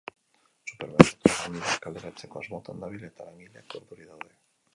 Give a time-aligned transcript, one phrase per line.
[0.69, 4.35] Supermerkatua langileak kaleratzeko asmotan dabil eta langileak urduri daude.